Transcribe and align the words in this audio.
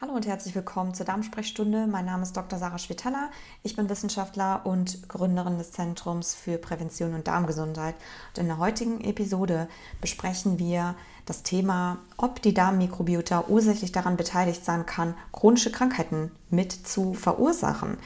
Hallo 0.00 0.12
und 0.12 0.28
herzlich 0.28 0.54
willkommen 0.54 0.94
zur 0.94 1.06
Darmsprechstunde. 1.06 1.88
Mein 1.88 2.04
Name 2.04 2.22
ist 2.22 2.36
Dr. 2.36 2.56
Sarah 2.56 2.78
Schwitala. 2.78 3.30
Ich 3.64 3.74
bin 3.74 3.88
Wissenschaftler 3.88 4.60
und 4.62 5.08
Gründerin 5.08 5.58
des 5.58 5.72
Zentrums 5.72 6.36
für 6.36 6.56
Prävention 6.56 7.14
und 7.14 7.26
Darmgesundheit. 7.26 7.96
Und 8.28 8.42
in 8.42 8.46
der 8.46 8.58
heutigen 8.58 9.00
Episode 9.00 9.66
besprechen 10.00 10.60
wir 10.60 10.94
das 11.26 11.42
Thema, 11.42 11.98
ob 12.16 12.40
die 12.42 12.54
Darmmikrobiota 12.54 13.46
ursächlich 13.48 13.90
daran 13.90 14.16
beteiligt 14.16 14.64
sein 14.64 14.86
kann, 14.86 15.14
chronische 15.32 15.72
Krankheiten 15.72 16.30
mit 16.48 16.70
zu 16.70 17.12
verursachen. 17.14 17.98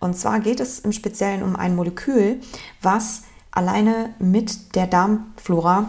Und 0.00 0.18
zwar 0.18 0.40
geht 0.40 0.58
es 0.58 0.80
im 0.80 0.90
Speziellen 0.90 1.44
um 1.44 1.54
ein 1.54 1.76
Molekül, 1.76 2.40
was 2.82 3.22
alleine 3.52 4.12
mit 4.18 4.74
der 4.74 4.88
Darmflora 4.88 5.88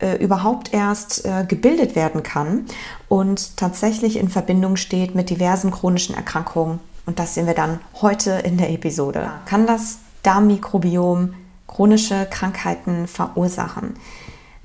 äh, 0.00 0.16
überhaupt 0.16 0.72
erst 0.72 1.24
äh, 1.24 1.44
gebildet 1.46 1.96
werden 1.96 2.22
kann 2.22 2.66
und 3.08 3.56
tatsächlich 3.56 4.16
in 4.16 4.28
Verbindung 4.28 4.76
steht 4.76 5.14
mit 5.14 5.30
diversen 5.30 5.70
chronischen 5.70 6.14
Erkrankungen. 6.14 6.80
Und 7.06 7.18
das 7.18 7.34
sehen 7.34 7.46
wir 7.46 7.54
dann 7.54 7.80
heute 8.00 8.32
in 8.32 8.58
der 8.58 8.70
Episode. 8.70 9.30
Kann 9.46 9.66
das 9.66 9.98
Darmmikrobiom 10.22 11.34
chronische 11.66 12.26
Krankheiten 12.30 13.06
verursachen? 13.06 13.94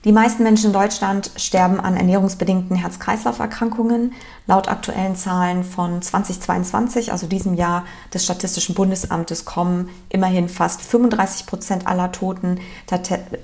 Die 0.05 0.11
meisten 0.11 0.43
Menschen 0.43 0.67
in 0.67 0.73
Deutschland 0.73 1.31
sterben 1.37 1.79
an 1.79 1.95
ernährungsbedingten 1.95 2.75
Herz-Kreislauf-Erkrankungen. 2.75 4.11
Laut 4.47 4.67
aktuellen 4.67 5.15
Zahlen 5.15 5.63
von 5.63 6.01
2022, 6.01 7.13
also 7.13 7.25
diesem 7.25 7.53
Jahr 7.53 7.85
des 8.13 8.25
Statistischen 8.25 8.75
Bundesamtes, 8.75 9.45
kommen 9.45 9.89
immerhin 10.09 10.49
fast 10.49 10.81
35 10.81 11.45
Prozent 11.45 11.87
aller 11.87 12.11
Toten 12.11 12.59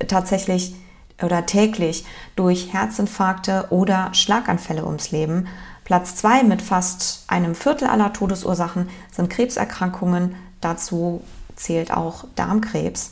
tatsächlich 0.10 0.76
oder 1.24 1.46
täglich 1.46 2.06
durch 2.36 2.74
Herzinfarkte 2.74 3.68
oder 3.70 4.14
Schlaganfälle 4.14 4.86
ums 4.86 5.12
Leben. 5.12 5.48
Platz 5.84 6.16
zwei 6.16 6.44
mit 6.44 6.62
fast 6.62 7.24
einem 7.28 7.56
Viertel 7.56 7.88
aller 7.88 8.14
Todesursachen 8.14 8.90
sind 9.12 9.30
Krebserkrankungen. 9.30 10.36
Dazu 10.62 11.22
zählt 11.56 11.92
auch 11.92 12.26
Darmkrebs. 12.36 13.12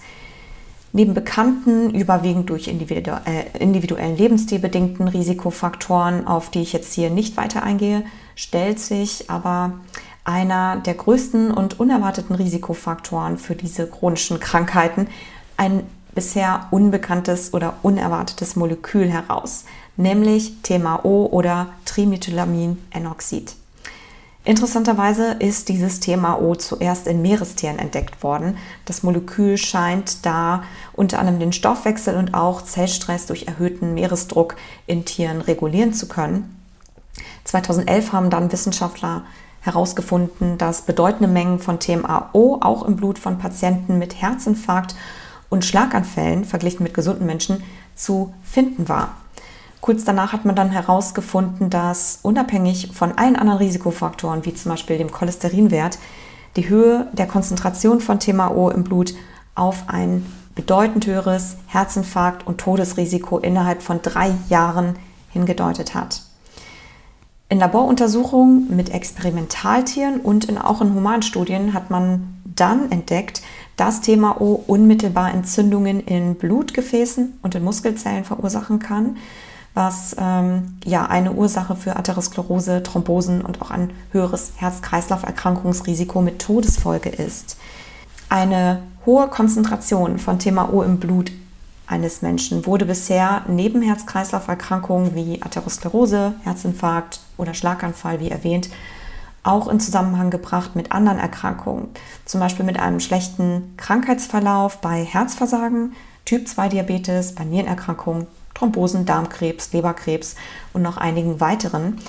Neben 0.93 1.13
bekannten, 1.13 1.91
überwiegend 1.93 2.49
durch 2.49 2.67
äh, 2.67 2.71
individuellen 3.59 4.17
lebensstilbedingten 4.17 5.07
Risikofaktoren, 5.07 6.25
auf 6.25 6.49
die 6.49 6.61
ich 6.61 6.73
jetzt 6.73 6.93
hier 6.93 7.09
nicht 7.09 7.35
weiter 7.35 7.61
eingehe, 7.63 8.03
stellt 8.35 8.79
sich 8.79 9.29
aber 9.29 9.73
einer 10.23 10.77
der 10.77 10.93
größten 10.93 11.51
und 11.51 11.79
unerwarteten 11.79 12.35
Risikofaktoren 12.35 13.37
für 13.37 13.55
diese 13.55 13.87
chronischen 13.87 14.39
Krankheiten 14.39 15.07
ein 15.57 15.83
bisher 16.17 16.65
unbekanntes 16.71 17.53
oder 17.53 17.75
unerwartetes 17.83 18.55
Molekül 18.55 19.07
heraus, 19.07 19.65
nämlich 19.97 20.63
TMAO 20.63 21.27
oder 21.31 21.67
Trimethylamin-Enoxid. 21.85 23.53
Interessanterweise 24.43 25.33
ist 25.33 25.69
dieses 25.69 25.99
TMAO 25.99 26.55
zuerst 26.55 27.05
in 27.05 27.21
Meerestieren 27.21 27.77
entdeckt 27.77 28.23
worden. 28.23 28.57
Das 28.85 29.03
Molekül 29.03 29.59
scheint 29.59 30.25
da 30.25 30.63
unter 30.93 31.19
anderem 31.19 31.39
den 31.39 31.53
Stoffwechsel 31.53 32.17
und 32.17 32.33
auch 32.33 32.63
Zellstress 32.63 33.27
durch 33.27 33.45
erhöhten 33.45 33.93
Meeresdruck 33.93 34.55
in 34.87 35.05
Tieren 35.05 35.41
regulieren 35.41 35.93
zu 35.93 36.07
können. 36.07 36.59
2011 37.43 38.11
haben 38.11 38.31
dann 38.31 38.51
Wissenschaftler 38.51 39.21
herausgefunden, 39.61 40.57
dass 40.57 40.81
bedeutende 40.81 41.31
Mengen 41.31 41.59
von 41.59 41.79
TMAO 41.79 42.57
auch 42.61 42.87
im 42.87 42.95
Blut 42.95 43.19
von 43.19 43.37
Patienten 43.37 43.99
mit 43.99 44.19
Herzinfarkt 44.19 44.95
und 45.49 45.65
Schlaganfällen 45.65 46.45
verglichen 46.45 46.83
mit 46.83 46.93
gesunden 46.93 47.25
Menschen 47.25 47.63
zu 47.95 48.33
finden 48.43 48.89
war. 48.89 49.15
Kurz 49.81 50.03
danach 50.03 50.33
hat 50.33 50.43
man 50.45 50.55
dann 50.55 50.71
herausgefunden, 50.71 51.69
dass 51.69 52.19
unabhängig 52.23 52.89
von 52.93 53.17
allen 53.17 53.35
anderen 53.35 53.59
Risikofaktoren, 53.59 54.45
wie 54.45 54.53
zum 54.53 54.71
Beispiel 54.71 54.97
dem 54.97 55.11
Cholesterinwert, 55.11 55.99
die 56.55 56.67
Höhe 56.67 57.07
der 57.13 57.27
Konzentration 57.27 58.01
von 58.01 58.19
TMAO 58.19 58.71
im 58.71 58.83
Blut 58.83 59.13
auf 59.55 59.83
ein 59.87 60.25
bedeutend 60.55 61.05
höheres 61.05 61.57
Herzinfarkt- 61.67 62.45
und 62.45 62.59
Todesrisiko 62.59 63.37
innerhalb 63.37 63.83
von 63.83 64.01
drei 64.01 64.33
Jahren 64.49 64.95
hingedeutet 65.29 65.93
hat. 65.93 66.23
In 67.49 67.59
Laboruntersuchungen 67.59 68.75
mit 68.75 68.89
Experimentaltieren 68.89 70.19
und 70.19 70.45
in, 70.45 70.57
auch 70.57 70.81
in 70.81 70.93
Humanstudien 70.93 71.73
hat 71.73 71.89
man 71.89 72.36
dann 72.59 72.91
entdeckt, 72.91 73.41
dass 73.77 74.01
TMAO 74.01 74.63
unmittelbar 74.67 75.33
Entzündungen 75.33 75.99
in 76.01 76.35
Blutgefäßen 76.35 77.39
und 77.41 77.55
in 77.55 77.63
Muskelzellen 77.63 78.25
verursachen 78.25 78.79
kann, 78.79 79.17
was 79.73 80.15
ähm, 80.19 80.79
ja 80.83 81.05
eine 81.05 81.33
Ursache 81.33 81.75
für 81.75 81.95
Atherosklerose, 81.95 82.81
Thrombosen 82.81 83.41
und 83.41 83.61
auch 83.61 83.69
ein 83.69 83.91
höheres 84.11 84.53
Herz-Kreislauf-Erkrankungsrisiko 84.55 86.21
mit 86.21 86.39
Todesfolge 86.39 87.09
ist. 87.09 87.57
Eine 88.29 88.81
hohe 89.05 89.27
Konzentration 89.27 90.17
von 90.17 90.39
TMAO 90.39 90.81
im 90.81 90.99
Blut 90.99 91.31
eines 91.85 92.21
Menschen 92.21 92.65
wurde 92.65 92.85
bisher 92.85 93.43
neben 93.47 93.81
Herz-Kreislauf-Erkrankungen 93.81 95.15
wie 95.15 95.41
Atherosklerose, 95.41 96.33
Herzinfarkt 96.43 97.21
oder 97.37 97.53
Schlaganfall, 97.53 98.19
wie 98.19 98.29
erwähnt, 98.29 98.69
auch 99.47 99.67
in 99.67 99.79
Zusammenhang 99.79 100.29
gebracht 100.29 100.75
mit 100.75 100.91
anderen 100.91 101.19
Erkrankungen, 101.19 101.87
zum 102.25 102.39
Beispiel 102.39 102.65
mit 102.65 102.79
einem 102.79 102.99
schlechten 102.99 103.73
Krankheitsverlauf 103.77 104.81
bei 104.81 105.03
Herzversagen, 105.03 105.93
Typ-2-Diabetes, 106.25 107.33
bei 107.33 107.45
Nierenerkrankungen, 107.45 108.27
Thrombosen, 108.53 109.05
Darmkrebs, 109.05 109.71
Leberkrebs 109.71 110.35
und 110.73 110.81
noch 110.81 110.97
einigen 110.97 111.39
weiteren. 111.39 111.99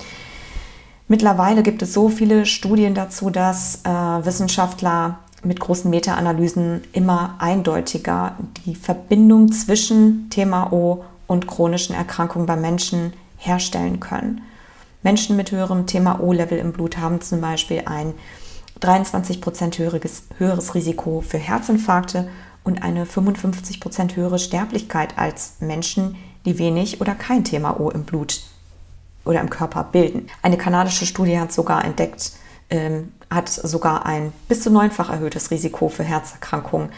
Mittlerweile 1.07 1.63
gibt 1.63 1.81
es 1.81 1.93
so 1.93 2.09
viele 2.09 2.45
Studien 2.45 2.93
dazu, 2.93 3.29
dass 3.29 3.83
äh, 3.83 3.89
Wissenschaftler 3.89 5.19
mit 5.43 5.59
großen 5.59 5.89
Meta-Analysen 5.89 6.81
immer 6.91 7.35
eindeutiger 7.39 8.35
die 8.65 8.75
Verbindung 8.75 9.51
zwischen 9.51 10.29
TMAO 10.29 11.05
und 11.27 11.47
chronischen 11.47 11.95
Erkrankungen 11.95 12.45
bei 12.45 12.55
Menschen 12.55 13.13
herstellen 13.37 13.99
können. 13.99 14.41
Menschen 15.01 15.35
mit 15.35 15.51
höherem 15.51 15.87
TMAO-Level 15.87 16.57
im 16.57 16.73
Blut 16.73 16.97
haben 16.97 17.21
zum 17.21 17.41
Beispiel 17.41 17.83
ein 17.85 18.13
23% 18.81 19.77
höheres, 19.77 20.23
höheres 20.37 20.75
Risiko 20.75 21.21
für 21.21 21.37
Herzinfarkte 21.37 22.29
und 22.63 22.83
eine 22.83 23.05
55% 23.05 24.15
höhere 24.15 24.39
Sterblichkeit 24.39 25.17
als 25.17 25.55
Menschen, 25.59 26.15
die 26.45 26.57
wenig 26.57 27.01
oder 27.01 27.15
kein 27.15 27.43
TMAO 27.43 27.91
im 27.91 28.03
Blut 28.03 28.41
oder 29.25 29.41
im 29.41 29.49
Körper 29.49 29.83
bilden. 29.83 30.27
Eine 30.41 30.57
kanadische 30.57 31.05
Studie 31.05 31.39
hat 31.39 31.51
sogar 31.51 31.83
entdeckt, 31.85 32.33
ähm, 32.69 33.13
hat 33.29 33.49
sogar 33.49 34.05
ein 34.05 34.33
bis 34.47 34.61
zu 34.61 34.69
neunfach 34.69 35.09
erhöhtes 35.09 35.51
Risiko 35.51 35.89
für 35.89 36.03
Herzerkrankungen 36.03 36.89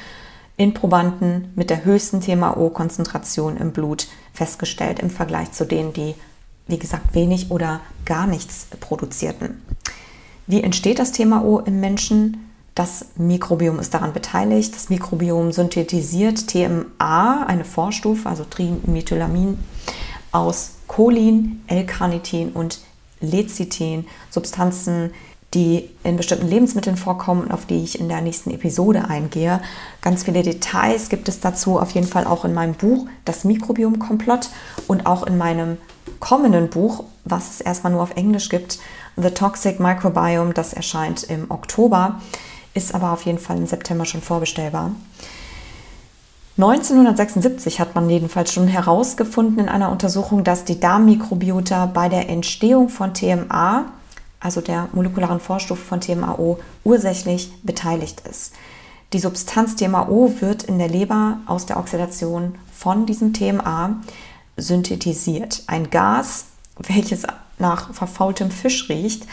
in 0.57 0.73
Probanden 0.73 1.51
mit 1.55 1.69
der 1.69 1.85
höchsten 1.85 2.21
TMAO-Konzentration 2.21 3.57
im 3.57 3.71
Blut 3.71 4.07
festgestellt 4.33 4.99
im 4.99 5.09
Vergleich 5.09 5.51
zu 5.51 5.65
denen, 5.65 5.93
die 5.93 6.15
wie 6.71 6.79
gesagt, 6.79 7.13
wenig 7.13 7.51
oder 7.51 7.81
gar 8.05 8.25
nichts 8.25 8.67
produzierten. 8.79 9.61
Wie 10.47 10.63
entsteht 10.63 10.99
das 10.99 11.11
TMAO 11.11 11.59
im 11.59 11.79
Menschen? 11.79 12.49
Das 12.73 13.07
Mikrobiom 13.17 13.79
ist 13.79 13.93
daran 13.93 14.13
beteiligt. 14.13 14.73
Das 14.73 14.89
Mikrobiom 14.89 15.51
synthetisiert 15.51 16.47
TMA, 16.47 17.45
eine 17.45 17.65
Vorstufe, 17.65 18.27
also 18.27 18.45
Trimethylamin, 18.45 19.59
aus 20.31 20.71
Cholin, 20.87 21.61
L-Carnitin 21.67 22.51
und 22.51 22.79
Lecithin, 23.19 24.05
Substanzen, 24.29 25.11
die 25.53 25.89
in 26.03 26.15
bestimmten 26.15 26.47
Lebensmitteln 26.47 26.95
vorkommen 26.95 27.43
und 27.43 27.51
auf 27.51 27.65
die 27.65 27.83
ich 27.83 27.99
in 27.99 28.07
der 28.07 28.21
nächsten 28.21 28.51
Episode 28.51 29.09
eingehe. 29.09 29.61
Ganz 30.01 30.23
viele 30.23 30.43
Details 30.43 31.09
gibt 31.09 31.27
es 31.27 31.41
dazu 31.41 31.79
auf 31.79 31.91
jeden 31.91 32.07
Fall 32.07 32.25
auch 32.25 32.45
in 32.45 32.53
meinem 32.53 32.73
Buch 32.73 33.07
Das 33.25 33.43
Mikrobiom 33.43 33.99
Komplott 33.99 34.49
und 34.87 35.05
auch 35.05 35.23
in 35.23 35.37
meinem 35.37 35.77
kommenden 36.19 36.69
Buch, 36.69 37.03
was 37.25 37.49
es 37.49 37.61
erstmal 37.61 37.91
nur 37.91 38.01
auf 38.01 38.15
Englisch 38.15 38.49
gibt, 38.49 38.79
The 39.17 39.31
Toxic 39.31 39.79
Microbiome, 39.79 40.53
das 40.53 40.73
erscheint 40.73 41.23
im 41.23 41.51
Oktober, 41.51 42.21
ist 42.73 42.95
aber 42.95 43.11
auf 43.11 43.23
jeden 43.23 43.39
Fall 43.39 43.57
im 43.57 43.67
September 43.67 44.05
schon 44.05 44.21
vorbestellbar. 44.21 44.91
1976 46.57 47.79
hat 47.79 47.95
man 47.95 48.09
jedenfalls 48.09 48.53
schon 48.53 48.67
herausgefunden 48.67 49.59
in 49.59 49.69
einer 49.69 49.91
Untersuchung, 49.91 50.43
dass 50.43 50.63
die 50.63 50.79
Darmmikrobiota 50.79 51.87
bei 51.87 52.07
der 52.07 52.29
Entstehung 52.29 52.89
von 52.89 53.13
TMA, 53.13 53.85
also 54.41 54.59
der 54.59 54.89
molekularen 54.91 55.39
Vorstufe 55.39 55.83
von 55.83 56.01
TMAO, 56.01 56.59
ursächlich 56.83 57.53
beteiligt 57.63 58.21
ist. 58.29 58.53
Die 59.13 59.19
Substanz 59.19 59.75
TMAO 59.75 60.33
wird 60.39 60.63
in 60.63 60.79
der 60.79 60.89
Leber 60.89 61.37
aus 61.45 61.65
der 61.65 61.77
Oxidation 61.77 62.55
von 62.73 63.05
diesem 63.05 63.33
TMA 63.33 64.01
synthetisiert. 64.57 65.63
Ein 65.67 65.89
Gas, 65.89 66.45
welches 66.77 67.23
nach 67.59 67.93
verfaultem 67.93 68.51
Fisch 68.51 68.89
riecht. 68.89 69.27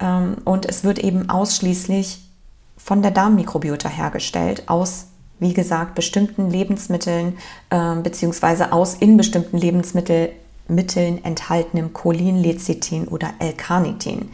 Ähm, 0.00 0.38
und 0.44 0.66
es 0.66 0.82
wird 0.82 0.98
eben 0.98 1.30
ausschließlich 1.30 2.22
von 2.76 3.02
der 3.02 3.12
Darmmikrobiota 3.12 3.88
hergestellt, 3.88 4.64
aus, 4.66 5.06
wie 5.38 5.54
gesagt, 5.54 5.94
bestimmten 5.94 6.50
Lebensmitteln, 6.50 7.38
ähm, 7.70 8.02
beziehungsweise 8.02 8.72
aus 8.72 8.94
in 8.94 9.16
bestimmten 9.16 9.58
Lebensmitteln 9.58 10.30
Mitteln 10.68 11.24
enthaltenem 11.24 11.92
Cholin, 11.92 12.36
Lecithin 12.42 13.08
oder 13.08 13.34
L-Carnitin. 13.38 14.30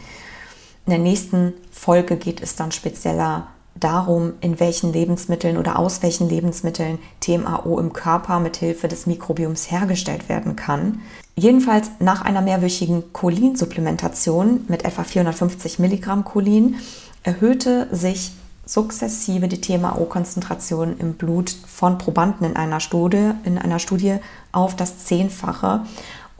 In 0.87 0.91
der 0.91 0.99
nächsten 0.99 1.55
Folge 1.71 2.17
geht 2.17 2.43
es 2.43 2.57
dann 2.57 2.73
spezieller 2.73 3.49
darum, 3.75 4.35
in 4.41 4.61
welchen 4.61 4.93
Lebensmitteln 4.93 5.57
oder 5.57 5.79
aus 5.79 6.03
welchen 6.03 6.29
Lebensmitteln 6.29 6.99
TMAO 7.21 7.79
im 7.79 7.93
Körper 7.93 8.41
mit 8.41 8.57
Hilfe 8.57 8.89
des 8.89 9.07
Mikrobioms 9.07 9.71
hergestellt 9.71 10.29
werden 10.29 10.57
kann. 10.57 11.01
Jedenfalls 11.37 11.91
nach 11.99 12.23
einer 12.23 12.43
mehrwöchigen 12.43 13.13
Cholinsupplementation 13.13 14.65
mit 14.69 14.85
etwa 14.85 15.05
450 15.05 15.79
Milligramm 15.79 16.25
Cholin 16.25 16.77
erhöhte 17.23 17.89
sich 17.91 18.33
sukzessive 18.65 19.49
die 19.49 19.61
TMAO-Konzentration 19.61 20.97
im 20.99 21.15
Blut 21.15 21.51
von 21.67 21.99
Probanden 21.99 22.47
in 22.47 22.57
einer 22.57 22.81
Studie, 22.81 23.33
in 23.45 23.59
einer 23.59 23.79
Studie 23.79 24.17
auf 24.53 24.77
das 24.77 25.05
Zehnfache. 25.05 25.85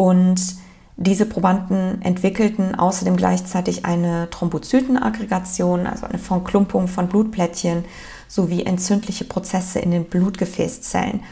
Und 0.03 0.57
diese 0.97 1.27
Probanden 1.27 2.03
entwickelten 2.03 2.75
außerdem 2.75 3.17
gleichzeitig 3.17 3.85
eine 3.85 4.29
Thrombozytenaggregation, 4.31 5.87
also 5.87 6.07
eine 6.07 6.19
Verklumpung 6.19 6.89
von 6.89 7.07
Blutplättchen, 7.07 7.85
sowie 8.27 8.65
entzündliche 8.65 9.25
Prozesse 9.25 9.79
in 9.79 9.93
den 9.93 10.07
Blutgefäßzellen. 10.07 11.23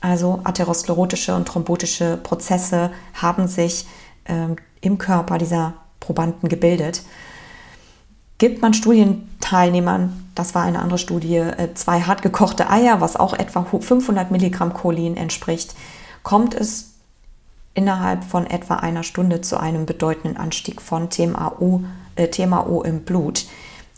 Also 0.00 0.42
atherosklerotische 0.44 1.34
und 1.34 1.48
thrombotische 1.48 2.16
Prozesse 2.22 2.92
haben 3.14 3.48
sich 3.48 3.84
ähm, 4.26 4.54
im 4.80 4.96
Körper 4.98 5.38
dieser 5.38 5.74
Probanden 5.98 6.48
gebildet. 6.48 7.02
Gibt 8.38 8.62
man 8.62 8.74
Studienteilnehmern, 8.74 10.30
das 10.36 10.54
war 10.54 10.62
eine 10.62 10.78
andere 10.78 10.98
Studie, 10.98 11.38
äh, 11.38 11.74
zwei 11.74 12.02
hart 12.02 12.22
gekochte 12.22 12.70
Eier, 12.70 13.00
was 13.00 13.16
auch 13.16 13.34
etwa 13.34 13.64
500 13.64 14.30
Milligramm 14.30 14.72
Cholin 14.72 15.16
entspricht, 15.16 15.74
kommt 16.22 16.54
es 16.54 16.93
innerhalb 17.74 18.24
von 18.24 18.46
etwa 18.46 18.76
einer 18.76 19.02
Stunde 19.02 19.40
zu 19.40 19.58
einem 19.58 19.86
bedeutenden 19.86 20.36
Anstieg 20.36 20.80
von 20.80 21.10
TMAO, 21.10 21.84
äh, 22.16 22.28
TMAO 22.28 22.82
im 22.82 23.00
Blut. 23.00 23.46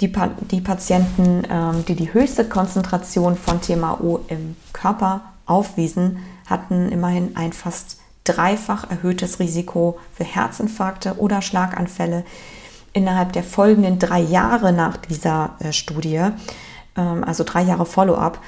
Die, 0.00 0.08
pa 0.08 0.30
die 0.50 0.60
Patienten, 0.60 1.42
ähm, 1.50 1.84
die 1.86 1.94
die 1.94 2.12
höchste 2.12 2.46
Konzentration 2.46 3.36
von 3.36 3.60
TMAO 3.60 4.20
im 4.28 4.56
Körper 4.72 5.22
aufwiesen, 5.46 6.18
hatten 6.46 6.90
immerhin 6.90 7.36
ein 7.36 7.52
fast 7.52 7.98
dreifach 8.24 8.90
erhöhtes 8.90 9.38
Risiko 9.38 9.98
für 10.12 10.24
Herzinfarkte 10.24 11.14
oder 11.18 11.42
Schlaganfälle 11.42 12.24
innerhalb 12.92 13.32
der 13.32 13.44
folgenden 13.44 13.98
drei 13.98 14.20
Jahre 14.20 14.72
nach 14.72 14.96
dieser 14.96 15.54
äh, 15.60 15.72
Studie, 15.72 16.22
ähm, 16.96 17.24
also 17.24 17.44
drei 17.44 17.62
Jahre 17.62 17.86
Follow-up, 17.86 18.40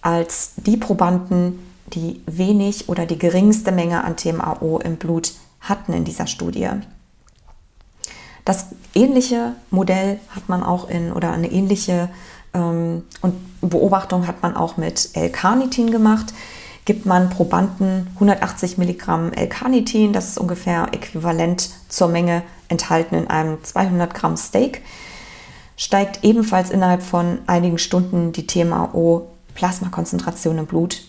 als 0.00 0.52
die 0.56 0.76
Probanden, 0.76 1.69
die 1.94 2.22
wenig 2.26 2.88
oder 2.88 3.06
die 3.06 3.18
geringste 3.18 3.72
Menge 3.72 4.04
an 4.04 4.16
TMAO 4.16 4.78
im 4.78 4.96
Blut 4.96 5.32
hatten 5.60 5.92
in 5.92 6.04
dieser 6.04 6.26
Studie. 6.26 6.68
Das 8.44 8.66
ähnliche 8.94 9.54
Modell 9.70 10.20
hat 10.30 10.48
man 10.48 10.62
auch 10.62 10.88
in, 10.88 11.12
oder 11.12 11.32
eine 11.32 11.50
ähnliche 11.50 12.08
ähm, 12.54 13.02
Beobachtung 13.60 14.26
hat 14.26 14.42
man 14.42 14.56
auch 14.56 14.76
mit 14.76 15.10
L-Carnitin 15.14 15.92
gemacht. 15.92 16.34
Gibt 16.84 17.06
man 17.06 17.30
Probanden 17.30 18.08
180 18.14 18.78
Milligramm 18.78 19.32
L-Carnitin, 19.32 20.12
das 20.12 20.30
ist 20.30 20.38
ungefähr 20.38 20.88
äquivalent 20.92 21.70
zur 21.88 22.08
Menge 22.08 22.42
enthalten 22.68 23.14
in 23.14 23.28
einem 23.28 23.62
200 23.62 24.12
Gramm 24.14 24.36
Steak, 24.36 24.82
steigt 25.76 26.24
ebenfalls 26.24 26.70
innerhalb 26.70 27.02
von 27.02 27.38
einigen 27.46 27.78
Stunden 27.78 28.32
die 28.32 28.46
TMAO-Plasmakonzentration 28.46 30.58
im 30.58 30.66
Blut 30.66 31.04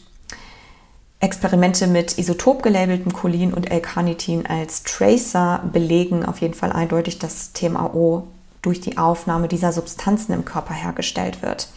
Experimente 1.22 1.86
mit 1.86 2.18
isotop 2.18 2.64
gelabeltem 2.64 3.14
Cholin 3.14 3.54
und 3.54 3.70
L-Carnitin 3.70 4.48
als 4.48 4.82
Tracer 4.82 5.62
belegen 5.72 6.26
auf 6.26 6.42
jeden 6.42 6.56
Fall 6.56 6.72
eindeutig, 6.72 7.20
dass 7.20 7.54
TMAO 7.54 8.28
durch 8.64 8.82
die 8.82 8.98
Aufnahme 8.98 9.48
dieser 9.48 9.72
Substanzen 9.72 10.34
im 10.34 10.46
Körper 10.46 10.74
hergestellt 10.74 11.44
wird. 11.44 11.68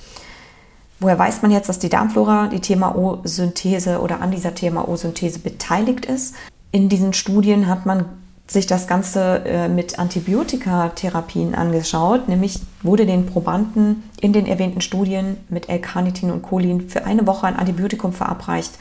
Woher 0.99 1.19
weiß 1.19 1.43
man 1.43 1.51
jetzt, 1.51 1.69
dass 1.69 1.79
die 1.79 1.91
Darmflora 1.91 2.49
die 2.49 2.61
TMAO-Synthese 2.61 4.01
oder 4.01 4.23
an 4.23 4.31
dieser 4.31 4.55
TMAO-Synthese 4.55 5.41
beteiligt 5.41 6.07
ist? 6.07 6.35
In 6.73 6.89
diesen 6.89 7.13
Studien 7.13 7.69
hat 7.69 7.85
man 7.85 8.07
sich 8.47 8.67
das 8.67 8.87
Ganze 8.87 9.43
äh, 9.45 9.69
mit 9.69 9.99
Antibiotikatherapien 9.99 11.55
angeschaut, 11.55 12.29
nämlich 12.29 12.61
wurde 12.83 13.05
den 13.05 13.27
Probanden 13.27 14.09
in 14.21 14.33
den 14.33 14.47
erwähnten 14.47 14.81
Studien 14.81 15.37
mit 15.51 15.69
L-Carnitin 15.69 16.31
und 16.31 16.43
Cholin 16.43 16.89
für 16.89 17.05
eine 17.05 17.27
Woche 17.27 17.47
ein 17.47 17.57
Antibiotikum 17.57 18.15
verabreicht 18.15 18.73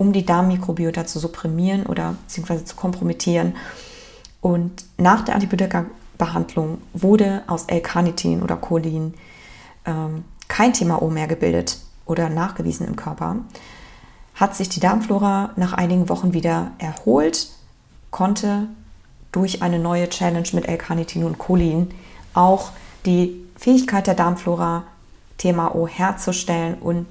um 0.00 0.14
die 0.14 0.24
Darmmikrobiota 0.24 1.06
zu 1.06 1.18
supprimieren 1.18 1.84
oder 1.84 2.14
beziehungsweise 2.22 2.64
zu 2.64 2.74
kompromittieren. 2.74 3.54
Und 4.40 4.86
nach 4.96 5.26
der 5.26 5.34
Antibiotika-Behandlung 5.34 6.78
wurde 6.94 7.42
aus 7.46 7.64
L-Carnitin 7.66 8.42
oder 8.42 8.56
Cholin 8.56 9.12
ähm, 9.84 10.24
kein 10.48 10.72
TMAO 10.72 11.10
mehr 11.10 11.26
gebildet 11.26 11.80
oder 12.06 12.30
nachgewiesen 12.30 12.86
im 12.86 12.96
Körper. 12.96 13.36
Hat 14.36 14.56
sich 14.56 14.70
die 14.70 14.80
Darmflora 14.80 15.50
nach 15.56 15.74
einigen 15.74 16.08
Wochen 16.08 16.32
wieder 16.32 16.70
erholt, 16.78 17.50
konnte 18.10 18.68
durch 19.32 19.60
eine 19.60 19.78
neue 19.78 20.08
Challenge 20.08 20.48
mit 20.54 20.66
L-Carnitin 20.66 21.24
und 21.24 21.36
Cholin 21.36 21.90
auch 22.32 22.70
die 23.04 23.44
Fähigkeit 23.54 24.06
der 24.06 24.14
Darmflora, 24.14 24.84
TMAO 25.36 25.86
herzustellen 25.86 26.78
und 26.80 27.04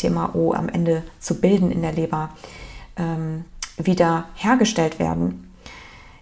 TMAO 0.00 0.52
am 0.52 0.68
Ende 0.68 1.02
zu 1.18 1.40
bilden 1.40 1.70
in 1.70 1.82
der 1.82 1.92
Leber, 1.92 2.30
ähm, 2.96 3.44
wieder 3.76 4.24
hergestellt 4.34 4.98
werden. 4.98 5.50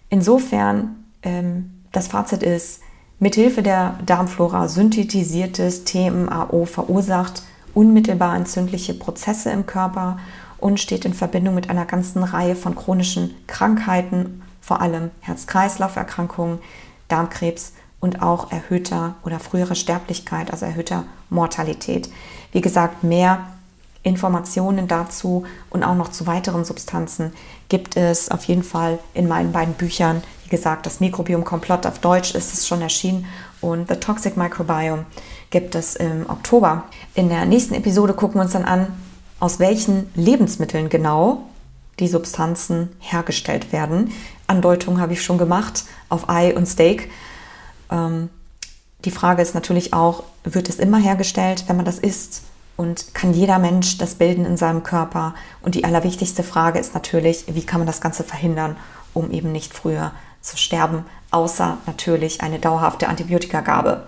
Insofern, 0.09 1.03
ähm, 1.23 1.71
das 1.91 2.07
Fazit 2.07 2.43
ist, 2.43 2.81
mithilfe 3.19 3.63
der 3.63 3.99
Darmflora 4.05 4.67
synthetisiertes 4.67 5.83
TMAO 5.83 6.65
verursacht 6.65 7.43
unmittelbar 7.73 8.35
entzündliche 8.35 8.93
Prozesse 8.93 9.51
im 9.51 9.65
Körper 9.65 10.17
und 10.57 10.79
steht 10.79 11.05
in 11.05 11.13
Verbindung 11.13 11.55
mit 11.55 11.69
einer 11.69 11.85
ganzen 11.85 12.23
Reihe 12.23 12.55
von 12.55 12.75
chronischen 12.75 13.35
Krankheiten, 13.47 14.41
vor 14.61 14.81
allem 14.81 15.11
Herz-Kreislauf-Erkrankungen, 15.21 16.59
Darmkrebs 17.07 17.73
und 17.99 18.21
auch 18.21 18.51
erhöhter 18.51 19.15
oder 19.23 19.39
frühere 19.39 19.75
Sterblichkeit, 19.75 20.51
also 20.51 20.65
erhöhter 20.65 21.05
Mortalität. 21.29 22.09
Wie 22.51 22.61
gesagt, 22.61 23.03
mehr 23.03 23.47
Informationen 24.03 24.87
dazu 24.87 25.45
und 25.69 25.83
auch 25.83 25.95
noch 25.95 26.09
zu 26.09 26.25
weiteren 26.25 26.63
Substanzen 26.63 27.33
gibt 27.67 27.97
es 27.97 28.31
auf 28.31 28.45
jeden 28.45 28.63
Fall 28.63 28.99
in 29.13 29.27
meinen 29.27 29.51
beiden 29.51 29.73
Büchern. 29.73 30.23
Wie 30.43 30.49
gesagt, 30.49 30.85
das 30.85 30.99
Mikrobiom 30.99 31.43
Komplott 31.43 31.85
auf 31.85 31.99
Deutsch 31.99 32.33
ist 32.33 32.53
es 32.53 32.67
schon 32.67 32.81
erschienen 32.81 33.25
und 33.61 33.89
The 33.89 33.95
Toxic 33.95 34.37
Microbiome 34.37 35.05
gibt 35.49 35.75
es 35.75 35.95
im 35.95 36.29
Oktober. 36.29 36.85
In 37.13 37.29
der 37.29 37.45
nächsten 37.45 37.73
Episode 37.73 38.13
gucken 38.13 38.39
wir 38.39 38.43
uns 38.43 38.53
dann 38.53 38.65
an, 38.65 38.87
aus 39.39 39.59
welchen 39.59 40.09
Lebensmitteln 40.15 40.89
genau 40.89 41.43
die 41.99 42.07
Substanzen 42.07 42.89
hergestellt 42.99 43.71
werden. 43.73 44.11
Andeutung 44.47 44.99
habe 44.99 45.13
ich 45.13 45.21
schon 45.21 45.37
gemacht 45.37 45.83
auf 46.07 46.29
Ei 46.29 46.55
und 46.55 46.65
Steak. 46.65 47.11
Ähm, 47.91 48.29
die 49.05 49.11
Frage 49.11 49.41
ist 49.41 49.55
natürlich 49.55 49.93
auch, 49.93 50.23
wird 50.43 50.69
es 50.69 50.79
immer 50.79 50.97
hergestellt, 50.97 51.65
wenn 51.67 51.75
man 51.75 51.85
das 51.85 51.99
isst? 51.99 52.43
Und 52.79 53.13
kann 53.13 53.33
jeder 53.33 53.59
Mensch 53.59 53.97
das 53.97 54.15
bilden 54.15 54.45
in 54.45 54.55
seinem 54.55 54.83
Körper? 54.83 55.35
Und 55.61 55.75
die 55.75 55.83
allerwichtigste 55.83 56.43
Frage 56.43 56.79
ist 56.79 56.93
natürlich, 56.93 57.43
wie 57.53 57.65
kann 57.65 57.81
man 57.81 57.87
das 57.87 57.99
Ganze 57.99 58.23
verhindern, 58.23 58.77
um 59.13 59.31
eben 59.31 59.51
nicht 59.51 59.73
früher 59.73 60.13
zu 60.39 60.55
sterben, 60.55 61.03
außer 61.29 61.77
natürlich 61.87 62.39
eine 62.39 62.57
dauerhafte 62.57 63.09
Antibiotikagabe. 63.09 64.05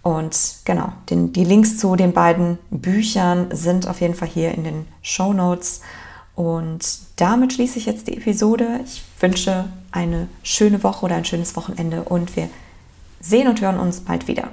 Und 0.00 0.34
genau, 0.64 0.94
den, 1.10 1.34
die 1.34 1.44
Links 1.44 1.76
zu 1.76 1.94
den 1.94 2.14
beiden 2.14 2.56
Büchern 2.70 3.48
sind 3.54 3.86
auf 3.86 4.00
jeden 4.00 4.14
Fall 4.14 4.28
hier 4.28 4.52
in 4.52 4.64
den 4.64 4.88
Show 5.02 5.34
Notes. 5.34 5.82
Und 6.34 6.80
damit 7.16 7.52
schließe 7.52 7.78
ich 7.78 7.84
jetzt 7.84 8.08
die 8.08 8.16
Episode. 8.16 8.80
Ich 8.86 9.02
wünsche 9.20 9.66
eine 9.92 10.28
schöne 10.42 10.82
Woche 10.82 11.04
oder 11.04 11.16
ein 11.16 11.26
schönes 11.26 11.54
Wochenende 11.54 12.04
und 12.04 12.34
wir 12.34 12.48
sehen 13.20 13.46
und 13.46 13.60
hören 13.60 13.78
uns 13.78 14.00
bald 14.00 14.26
wieder. 14.26 14.48